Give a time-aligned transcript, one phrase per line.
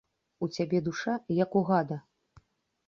[0.47, 1.13] У цябе душа,
[1.43, 1.97] як у гада.